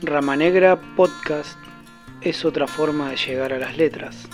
[0.00, 1.58] Rama Negra Podcast
[2.20, 4.28] es otra forma de llegar a las letras.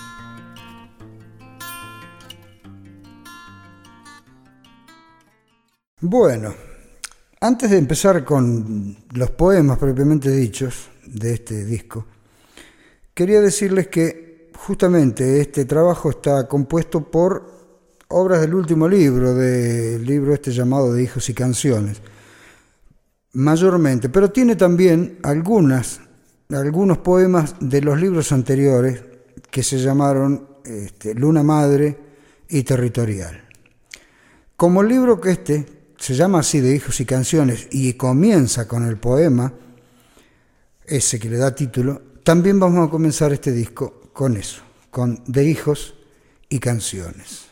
[6.02, 6.54] Bueno,
[7.40, 12.04] antes de empezar con los poemas propiamente dichos de este disco,
[13.14, 17.50] quería decirles que justamente este trabajo está compuesto por
[18.08, 22.02] obras del último libro, del libro este llamado de Hijos y Canciones
[23.34, 26.00] mayormente, pero tiene también algunas,
[26.50, 29.02] algunos poemas de los libros anteriores
[29.50, 31.96] que se llamaron este, Luna Madre
[32.48, 33.44] y Territorial.
[34.56, 35.66] Como el libro que este
[35.98, 39.52] se llama así de hijos y canciones y comienza con el poema,
[40.84, 45.44] ese que le da título, también vamos a comenzar este disco con eso, con de
[45.44, 45.94] hijos
[46.48, 47.46] y canciones.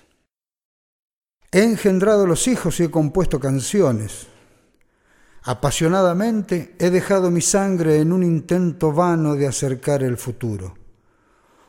[1.51, 4.27] He engendrado los hijos y he compuesto canciones,
[5.45, 10.75] Apasionadamente he dejado mi sangre en un intento vano de acercar el futuro.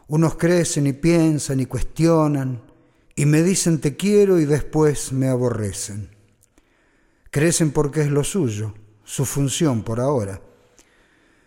[0.08, 2.62] Unos crecen y piensan y cuestionan
[3.16, 6.10] y me dicen te quiero y después me aborrecen.
[7.32, 10.40] Crecen porque es lo suyo, su función por ahora.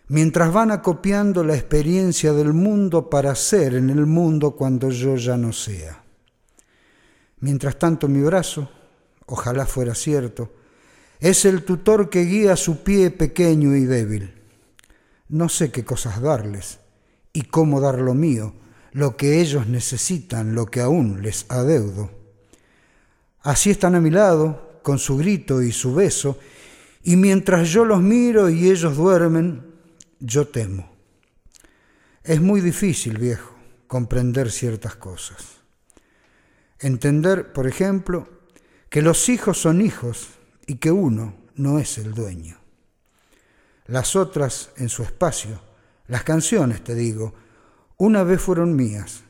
[0.09, 5.37] Mientras van acopiando la experiencia del mundo para ser en el mundo cuando yo ya
[5.37, 6.03] no sea.
[7.39, 8.69] Mientras tanto mi brazo,
[9.27, 10.56] ojalá fuera cierto,
[11.19, 14.33] es el tutor que guía su pie pequeño y débil.
[15.29, 16.79] No sé qué cosas darles
[17.33, 18.53] y cómo dar lo mío,
[18.91, 22.11] lo que ellos necesitan, lo que aún les adeudo.
[23.41, 26.39] Así están a mi lado, con su grito y su beso,
[27.03, 29.65] y mientras yo los miro y ellos duermen,
[30.19, 30.91] yo temo.
[32.23, 33.55] Es muy difícil, viejo,
[33.87, 35.57] comprender ciertas cosas.
[36.79, 38.27] Entender, por ejemplo,
[38.89, 40.36] que los hijos son hijos
[40.67, 42.57] y que uno no es el dueño.
[43.87, 45.59] Las otras en su espacio,
[46.07, 47.33] las canciones, te digo,
[47.97, 49.23] una vez fueron mías.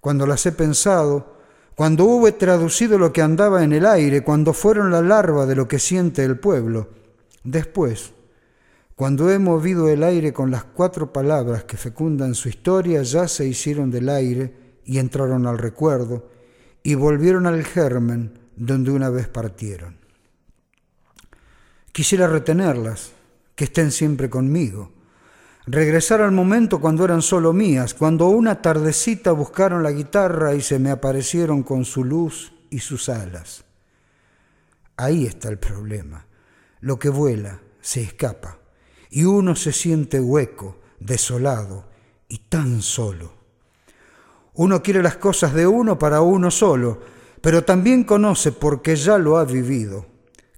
[0.00, 1.38] Cuando las he pensado,
[1.74, 5.66] cuando hube traducido lo que andaba en el aire, cuando fueron la larva de lo
[5.66, 6.90] que siente el pueblo.
[7.44, 8.12] Después,
[8.94, 13.46] cuando he movido el aire con las cuatro palabras que fecundan su historia, ya se
[13.46, 16.28] hicieron del aire y entraron al recuerdo
[16.82, 20.07] y volvieron al germen donde una vez partieron.
[21.98, 23.10] Quisiera retenerlas,
[23.56, 24.92] que estén siempre conmigo.
[25.66, 30.78] Regresar al momento cuando eran solo mías, cuando una tardecita buscaron la guitarra y se
[30.78, 33.64] me aparecieron con su luz y sus alas.
[34.96, 36.24] Ahí está el problema.
[36.82, 38.60] Lo que vuela se escapa
[39.10, 41.88] y uno se siente hueco, desolado
[42.28, 43.32] y tan solo.
[44.54, 47.00] Uno quiere las cosas de uno para uno solo,
[47.40, 50.07] pero también conoce porque ya lo ha vivido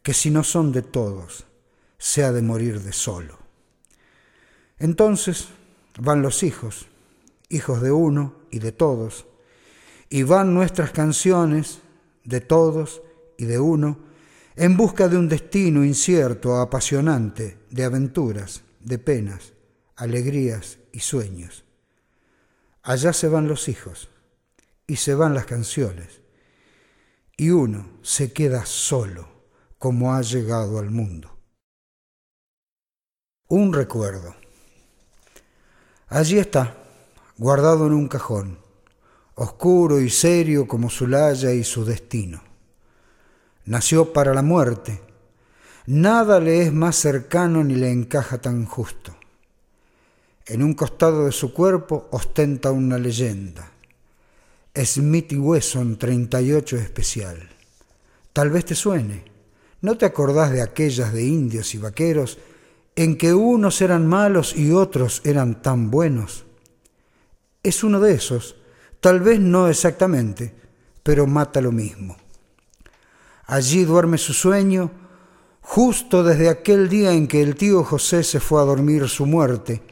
[0.03, 1.45] que si no son de todos,
[1.99, 3.39] se ha de morir de solo.
[4.79, 5.49] Entonces
[5.99, 6.87] van los hijos,
[7.49, 9.27] hijos de uno y de todos,
[10.09, 11.81] y van nuestras canciones
[12.25, 13.03] de todos
[13.37, 13.99] y de uno,
[14.57, 19.53] en busca de un destino incierto, apasionante, de aventuras, de penas,
[19.97, 21.65] alegrías y sueños.
[22.83, 24.09] Allá se van los hijos
[24.87, 26.23] y se van las canciones,
[27.37, 29.40] y uno se queda solo
[29.81, 31.35] como ha llegado al mundo.
[33.49, 34.37] Un recuerdo.
[36.09, 36.77] Allí está,
[37.39, 38.59] guardado en un cajón,
[39.37, 42.43] oscuro y serio como su laya y su destino.
[43.65, 45.01] Nació para la muerte.
[45.87, 49.17] Nada le es más cercano ni le encaja tan justo.
[50.45, 53.73] En un costado de su cuerpo ostenta una leyenda.
[54.77, 57.49] Smith y Wesson 38 especial.
[58.35, 59.31] Tal vez te suene.
[59.83, 62.39] ¿No te acordás de aquellas de indios y vaqueros
[62.97, 66.45] en que unos eran malos y otros eran tan buenos?
[67.63, 68.57] Es uno de esos,
[69.01, 70.55] tal vez no exactamente,
[71.03, 72.17] pero mata lo mismo.
[73.47, 74.91] Allí duerme su sueño,
[75.63, 79.83] justo desde aquel día en que el tío José se fue a dormir su muerte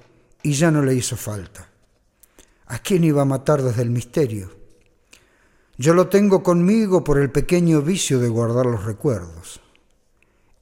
[0.43, 1.69] y ya no le hizo falta.
[2.67, 4.51] ¿A quién iba a matar desde el misterio?
[5.79, 9.61] Yo lo tengo conmigo por el pequeño vicio de guardar los recuerdos.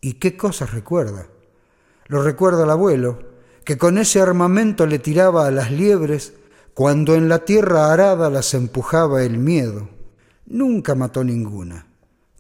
[0.06, 1.26] ¿Y qué cosas recuerda?
[2.06, 3.18] Lo recuerda el abuelo,
[3.64, 6.32] que con ese armamento le tiraba a las liebres
[6.74, 9.88] cuando en la tierra arada las empujaba el miedo.
[10.46, 11.88] Nunca mató ninguna,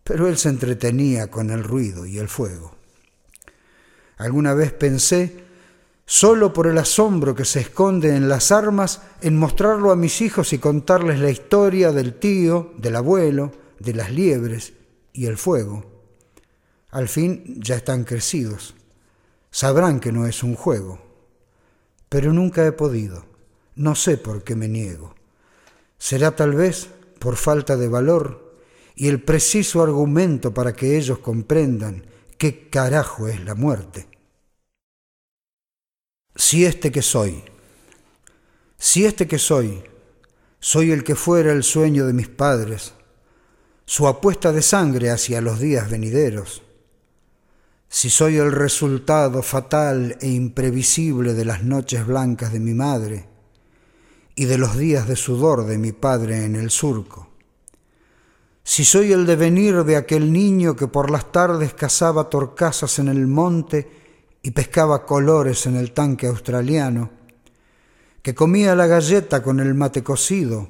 [0.04, 2.76] pero él se entretenía con el ruido y el fuego.
[4.18, 5.36] Alguna vez pensé,
[6.04, 10.52] solo por el asombro que se esconde en las armas, en mostrarlo a mis hijos
[10.52, 14.72] y contarles la historia del tío, del abuelo, de las liebres
[15.12, 15.95] y el fuego.
[16.96, 18.74] Al fin ya están crecidos.
[19.50, 20.98] Sabrán que no es un juego,
[22.08, 23.26] pero nunca he podido.
[23.74, 25.14] No sé por qué me niego.
[25.98, 26.88] Será tal vez
[27.18, 28.56] por falta de valor
[28.94, 32.06] y el preciso argumento para que ellos comprendan
[32.38, 34.08] qué carajo es la muerte.
[36.34, 37.44] Si este que soy,
[38.78, 39.84] si este que soy,
[40.60, 42.94] soy el que fuera el sueño de mis padres,
[43.84, 46.62] su apuesta de sangre hacia los días venideros,
[47.88, 53.28] si soy el resultado fatal e imprevisible de las noches blancas de mi madre
[54.34, 57.30] y de los días de sudor de mi padre en el surco,
[58.64, 63.28] si soy el devenir de aquel niño que por las tardes cazaba torcasas en el
[63.28, 63.88] monte
[64.42, 67.10] y pescaba colores en el tanque australiano,
[68.22, 70.68] que comía la galleta con el mate cocido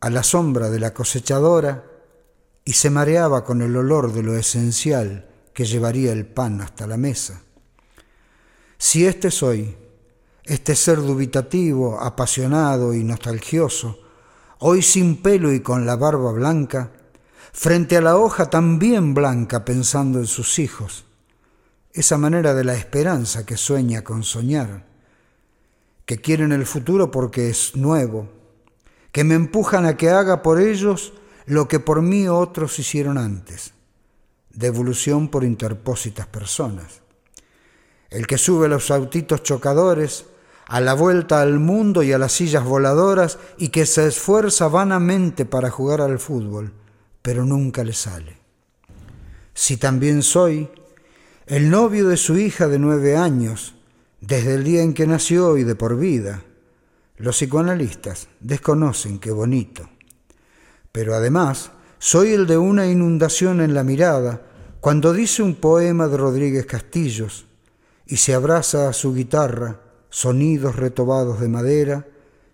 [0.00, 1.84] a la sombra de la cosechadora
[2.64, 6.96] y se mareaba con el olor de lo esencial que llevaría el pan hasta la
[6.96, 7.42] mesa.
[8.78, 9.76] Si este soy,
[10.44, 14.00] este ser dubitativo, apasionado y nostalgioso,
[14.58, 16.92] hoy sin pelo y con la barba blanca,
[17.52, 21.04] frente a la hoja también blanca pensando en sus hijos,
[21.92, 24.86] esa manera de la esperanza que sueña con soñar,
[26.06, 28.28] que quieren el futuro porque es nuevo,
[29.12, 31.12] que me empujan a que haga por ellos
[31.46, 33.74] lo que por mí otros hicieron antes,
[34.52, 37.00] devolución por interpósitas personas.
[38.10, 40.26] El que sube los autitos chocadores,
[40.66, 45.44] a la vuelta al mundo y a las sillas voladoras y que se esfuerza vanamente
[45.44, 46.72] para jugar al fútbol,
[47.22, 48.38] pero nunca le sale.
[49.52, 50.70] Si también soy
[51.46, 53.74] el novio de su hija de nueve años,
[54.20, 56.44] desde el día en que nació y de por vida,
[57.16, 59.90] los psicoanalistas desconocen qué bonito.
[60.92, 64.42] Pero además, soy el de una inundación en la mirada
[64.80, 67.46] cuando dice un poema de Rodríguez Castillos
[68.04, 72.08] y se abraza a su guitarra, sonidos retobados de madera,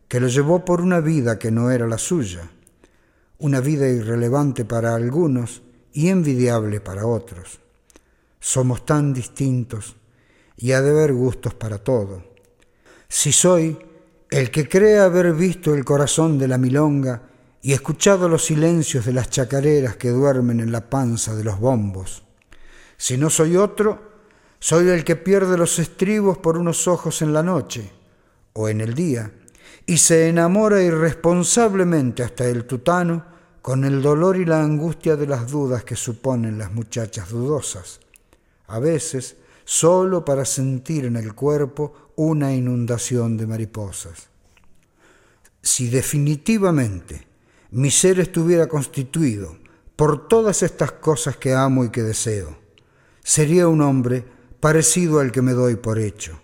[0.08, 2.50] que lo llevó por una vida que no era la suya
[3.38, 7.58] una vida irrelevante para algunos y envidiable para otros.
[8.40, 9.96] Somos tan distintos
[10.56, 12.24] y ha de haber gustos para todo.
[13.08, 13.78] Si soy
[14.30, 17.22] el que cree haber visto el corazón de la milonga
[17.62, 22.22] y escuchado los silencios de las chacareras que duermen en la panza de los bombos.
[22.96, 24.16] Si no soy otro,
[24.58, 27.90] soy el que pierde los estribos por unos ojos en la noche
[28.52, 29.30] o en el día
[29.84, 33.24] y se enamora irresponsablemente hasta el tutano
[33.62, 38.00] con el dolor y la angustia de las dudas que suponen las muchachas dudosas,
[38.68, 44.28] a veces solo para sentir en el cuerpo una inundación de mariposas.
[45.60, 47.25] Si definitivamente
[47.76, 49.54] mi ser estuviera constituido
[49.96, 52.56] por todas estas cosas que amo y que deseo,
[53.22, 54.24] sería un hombre
[54.60, 56.40] parecido al que me doy por hecho.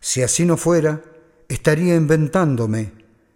[0.00, 1.02] Si así no fuera,
[1.48, 2.92] estaría inventándome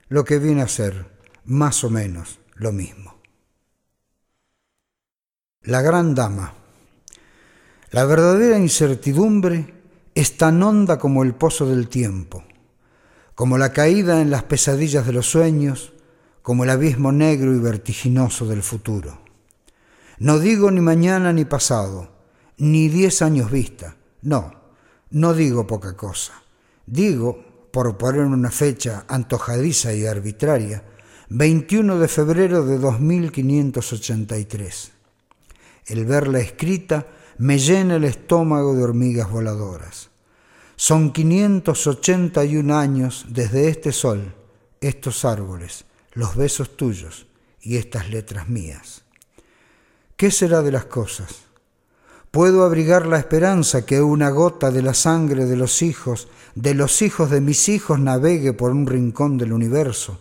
[0.09, 1.07] lo que viene a ser,
[1.47, 3.17] más o menos, lo mismo.
[5.63, 6.53] La gran dama.
[7.91, 9.73] La verdadera incertidumbre
[10.15, 12.45] es tan honda como el pozo del tiempo,
[13.35, 15.94] como la caída en las pesadillas de los sueños,
[16.45, 19.23] como el abismo negro y vertiginoso del futuro.
[20.19, 22.11] No digo ni mañana ni pasado,
[22.59, 24.53] ni diez años vista, no,
[25.09, 26.35] no digo poca cosa.
[26.85, 30.85] Digo, por poner una fecha antojadiza y arbitraria,
[31.31, 34.93] 21 de febrero de 2583.
[35.87, 37.07] El verla escrita
[37.39, 40.11] me llena el estómago de hormigas voladoras.
[40.77, 44.35] Son 581 años desde este sol,
[44.83, 47.27] estos árboles, los besos tuyos
[47.61, 49.05] y estas letras mías.
[50.17, 51.43] ¿Qué será de las cosas?
[52.31, 57.03] Puedo abrigar la esperanza que una gota de la sangre de los hijos, de los
[57.03, 60.19] hijos de mis hijos, navegue por un rincón del universo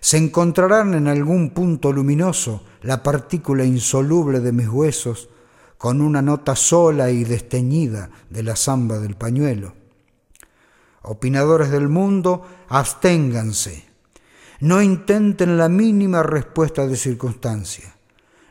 [0.00, 5.28] se encontrarán en algún punto luminoso la partícula insoluble de mis huesos
[5.76, 9.74] con una nota sola y desteñida de la zamba del pañuelo.
[11.02, 13.87] Opinadores del mundo, absténganse.
[14.60, 17.96] No intenten la mínima respuesta de circunstancia.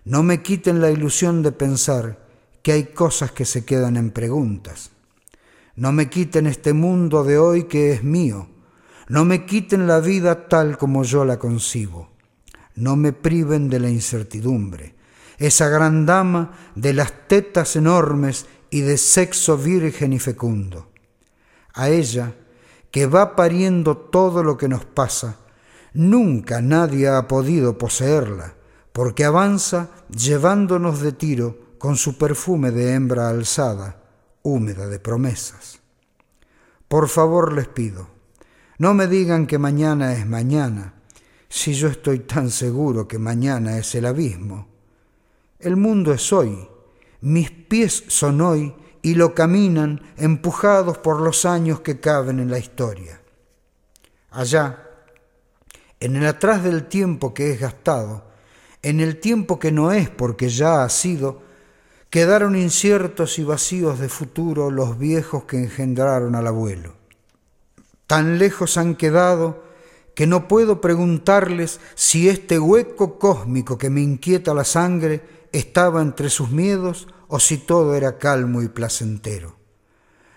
[0.06, 2.26] No me quiten la ilusión de pensar
[2.62, 4.92] que hay cosas que se quedan en preguntas.
[5.76, 8.50] No me quiten este mundo de hoy que es mío
[9.10, 12.10] no me quiten la vida tal como yo la concibo.
[12.76, 14.96] No me priven de la incertidumbre.
[15.38, 20.90] Esa gran dama de las tetas enormes y de sexo virgen y fecundo.
[21.74, 22.36] A ella,
[22.92, 25.38] que va pariendo todo lo que nos pasa,
[25.98, 28.54] nunca nadie ha podido poseerla,
[28.94, 34.04] porque avanza llevándonos de tiro con su perfume de hembra alzada,
[34.44, 35.80] húmeda de promesas.
[36.88, 38.10] Por favor les pido,
[38.78, 40.94] no me digan que mañana es mañana,
[41.50, 44.68] si yo estoy tan seguro que mañana es el abismo.
[45.58, 46.70] El mundo es hoy,
[47.22, 52.60] mis pies son hoy y lo caminan empujados por los años que caben en la
[52.60, 53.20] historia.
[54.30, 54.87] Allá,
[56.00, 58.24] en el atrás del tiempo que es gastado,
[58.82, 61.42] en el tiempo que no es porque ya ha sido,
[62.10, 66.96] quedaron inciertos y vacíos de futuro los viejos que engendraron al abuelo.
[68.06, 69.64] Tan lejos han quedado
[70.16, 76.30] que no puedo preguntarles si este hueco cósmico que me inquieta la sangre estaba entre
[76.30, 79.58] sus miedos o si todo era calmo y placentero.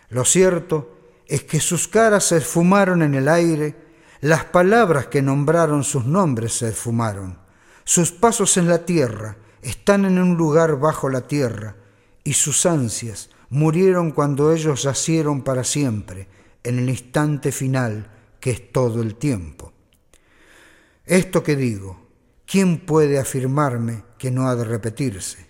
[0.08, 3.76] Lo cierto es que sus caras se esfumaron en el aire,
[4.20, 7.38] las palabras que nombraron sus nombres se esfumaron,
[7.84, 11.76] sus pasos en la tierra están en un lugar bajo la tierra,
[12.22, 16.28] y sus ansias murieron cuando ellos yacieron para siempre,
[16.62, 18.10] en el instante final
[18.40, 19.72] que es todo el tiempo.
[21.06, 22.08] Esto que digo,
[22.46, 25.46] ¿quién puede afirmarme que no ha de repetirse?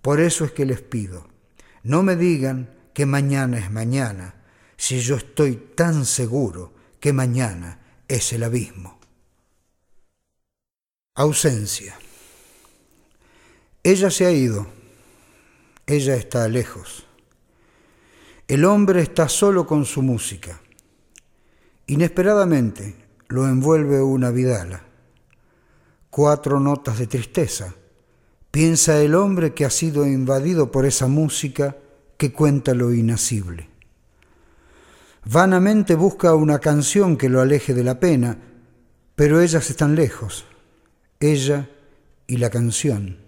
[0.00, 1.26] Por eso es que les pido,
[1.82, 4.36] no me digan que mañana es mañana,
[4.76, 8.98] si yo estoy tan seguro que mañana es el abismo.
[11.14, 11.98] Ausencia.
[13.82, 14.66] Ella se ha ido,
[15.86, 17.06] ella está lejos.
[18.48, 20.60] El hombre está solo con su música.
[21.86, 22.96] Inesperadamente
[23.28, 24.82] lo envuelve una vidala.
[26.10, 27.74] Cuatro notas de tristeza
[28.56, 31.76] Piensa el hombre que ha sido invadido por esa música
[32.16, 33.68] que cuenta lo inacible.
[35.28, 38.38] Vanamente busca una canción que lo aleje de la pena,
[39.16, 40.44] pero ellas están lejos,
[41.18, 41.68] ella
[42.28, 43.18] y la canción.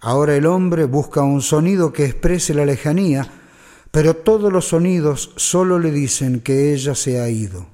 [0.00, 3.30] Ahora el hombre busca un sonido que exprese la lejanía,
[3.90, 7.66] pero todos los sonidos solo le dicen que ella se ha ido.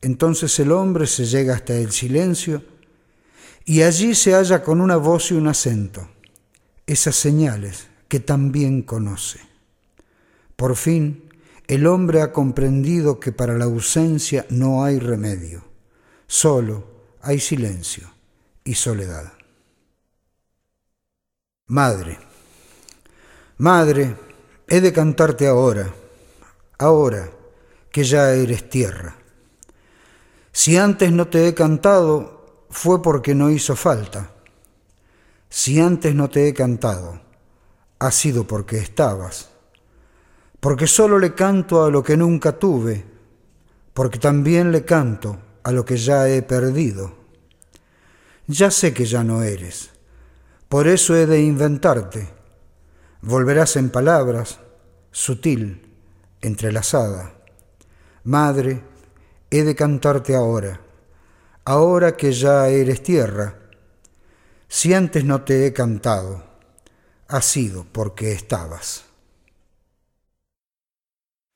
[0.00, 2.64] Entonces el hombre se llega hasta el silencio,
[3.66, 6.08] y allí se halla con una voz y un acento,
[6.86, 9.40] esas señales que también conoce.
[10.56, 11.25] Por fin,
[11.68, 15.64] el hombre ha comprendido que para la ausencia no hay remedio,
[16.26, 16.84] solo
[17.22, 18.08] hay silencio
[18.62, 19.32] y soledad.
[21.68, 22.18] Madre,
[23.58, 24.16] madre,
[24.68, 25.92] he de cantarte ahora,
[26.78, 27.30] ahora
[27.90, 29.16] que ya eres tierra.
[30.52, 34.30] Si antes no te he cantado, fue porque no hizo falta.
[35.48, 37.20] Si antes no te he cantado,
[37.98, 39.50] ha sido porque estabas.
[40.60, 43.04] Porque solo le canto a lo que nunca tuve,
[43.94, 47.14] porque también le canto a lo que ya he perdido.
[48.46, 49.90] Ya sé que ya no eres,
[50.68, 52.28] por eso he de inventarte.
[53.22, 54.60] Volverás en palabras,
[55.10, 55.90] sutil,
[56.40, 57.34] entrelazada.
[58.24, 58.82] Madre,
[59.50, 60.80] he de cantarte ahora
[61.66, 63.58] ahora que ya eres tierra,
[64.68, 66.44] si antes no te he cantado,
[67.26, 69.05] ha sido porque estabas.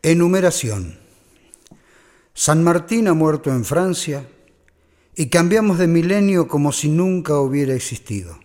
[0.03, 0.99] Enumeración.
[2.33, 4.27] San Martín ha muerto en Francia
[5.15, 8.41] y cambiamos de milenio como si nunca hubiera existido.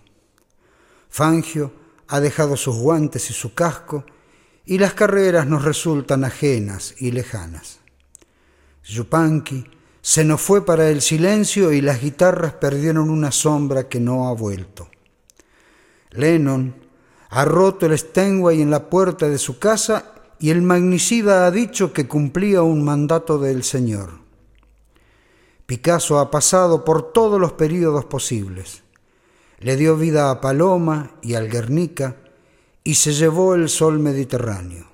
[1.07, 1.71] Fangio
[2.09, 4.05] ha dejado sus guantes y su casco
[4.65, 7.79] y las carreras nos resultan ajenas y lejanas.
[8.83, 9.65] Yupanqui
[10.01, 14.33] se nos fue para el silencio y las guitarras perdieron una sombra que no ha
[14.33, 14.89] vuelto.
[16.12, 16.75] Lennon
[17.29, 21.93] ha roto el Steinway en la puerta de su casa y el magnicida ha dicho
[21.93, 24.19] que cumplía un mandato del Señor.
[25.65, 28.83] Picasso ha pasado por todos los períodos posibles.
[29.59, 32.17] Le dio vida a Paloma y al Guernica
[32.83, 34.87] y se llevó el sol mediterráneo.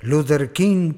[0.00, 0.92] Luther King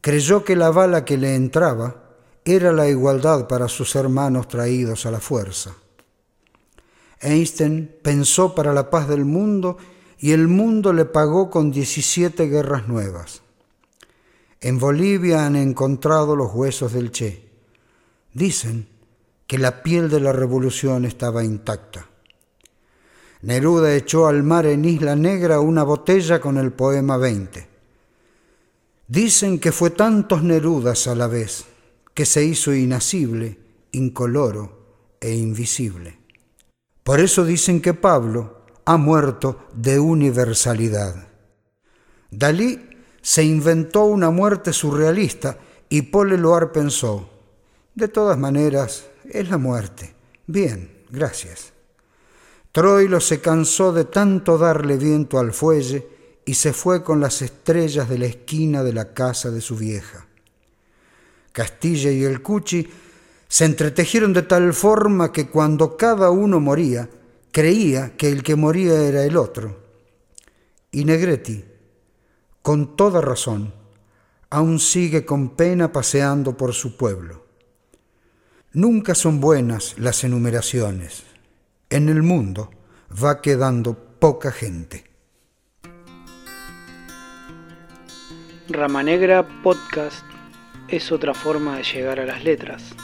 [0.00, 2.04] creyó que la bala que le entraba
[2.44, 5.74] era la igualdad para sus hermanos traídos a la fuerza.
[7.20, 9.76] Einstein pensó para la paz del mundo
[10.18, 13.42] y el mundo le pagó con 17 guerras nuevas.
[14.60, 17.48] En Bolivia han encontrado los huesos del Che.
[18.32, 18.88] Dicen
[19.46, 22.08] que la piel de la revolución estaba intacta.
[23.42, 27.68] Neruda echó al mar en Isla Negra una botella con el poema 20.
[29.06, 31.64] Dicen que fue tantos Nerudas a la vez
[32.12, 33.58] que se hizo inacible,
[33.92, 36.18] incoloro e invisible.
[37.04, 38.57] Por eso dicen que Pablo
[38.88, 41.14] ha muerto de universalidad.
[42.30, 42.88] Dalí
[43.20, 45.58] se inventó una muerte surrealista
[45.90, 47.28] y Paul Eluard pensó,
[47.94, 50.14] de todas maneras, es la muerte.
[50.46, 51.74] Bien, gracias.
[52.72, 56.08] Troilo se cansó de tanto darle viento al fuelle
[56.46, 60.26] y se fue con las estrellas de la esquina de la casa de su vieja.
[61.52, 62.88] Castilla y el Cuchi
[63.48, 67.10] se entretejieron de tal forma que cuando cada uno moría,
[67.52, 69.78] creía que el que moría era el otro.
[70.90, 71.64] Y Negretti,
[72.62, 73.74] con toda razón,
[74.50, 77.46] aún sigue con pena paseando por su pueblo.
[78.72, 81.24] Nunca son buenas las enumeraciones.
[81.90, 82.70] En el mundo
[83.22, 85.04] va quedando poca gente.
[88.68, 90.24] Rama Negra Podcast
[90.88, 92.94] es otra forma de llegar a las letras.